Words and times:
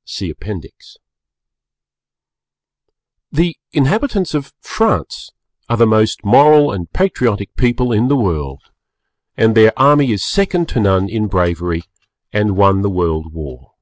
(See 0.12 0.28
Appendix.) 0.30 0.96
The 3.30 3.56
inhabitants 3.72 4.34
of 4.34 4.52
France 4.60 5.30
are 5.68 5.76
the 5.76 5.86
most 5.86 6.24
Moral 6.24 6.72
and 6.72 6.92
Patriotic 6.92 7.54
people 7.54 7.92
in 7.92 8.08
the 8.08 8.16
World, 8.16 8.62
and 9.36 9.54
their 9.54 9.72
army 9.78 10.10
is 10.10 10.24
second 10.24 10.68
to 10.70 10.80
none 10.80 11.08
in 11.08 11.28
bravery 11.28 11.84
and 12.32 12.56
won 12.56 12.82
the 12.82 12.90
World 12.90 13.32
War. 13.32 13.74